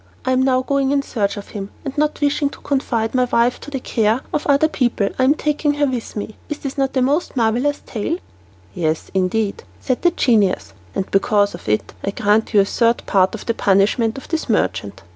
I 0.25 0.31
am 0.31 0.41
now 0.41 0.63
going 0.63 0.91
in 0.91 1.03
search 1.03 1.37
of 1.37 1.49
him, 1.49 1.69
and 1.85 1.95
not 1.95 2.21
wishing 2.21 2.49
to 2.49 2.59
confide 2.61 3.13
my 3.13 3.25
wife 3.25 3.59
to 3.61 3.69
the 3.69 3.79
care 3.79 4.21
of 4.33 4.47
other 4.47 4.67
people, 4.67 5.09
I 5.19 5.23
am 5.25 5.35
taking 5.35 5.75
her 5.75 5.85
with 5.85 6.15
me. 6.15 6.37
Is 6.49 6.57
this 6.57 6.75
not 6.75 6.97
a 6.97 7.03
most 7.03 7.37
marvellous 7.37 7.83
tale? 7.85 8.17
"It 8.75 8.83
is 8.83 9.11
indeed," 9.13 9.63
said 9.79 10.01
the 10.01 10.09
genius, 10.09 10.73
"and 10.95 11.11
because 11.11 11.53
of 11.53 11.69
it 11.69 11.93
I 12.03 12.09
grant 12.09 12.47
to 12.47 12.57
you 12.57 12.63
the 12.63 12.69
third 12.71 13.05
part 13.05 13.35
of 13.35 13.45
the 13.45 13.53
punishment 13.53 14.17
of 14.17 14.27
this 14.27 14.49
merchant." 14.49 15.03